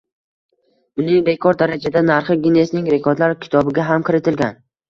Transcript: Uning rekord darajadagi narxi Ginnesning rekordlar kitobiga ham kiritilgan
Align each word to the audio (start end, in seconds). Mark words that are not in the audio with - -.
Uning 1.03 1.19
rekord 1.27 1.59
darajadagi 1.59 2.05
narxi 2.09 2.39
Ginnesning 2.47 2.91
rekordlar 2.97 3.39
kitobiga 3.45 3.87
ham 3.93 4.09
kiritilgan 4.09 4.61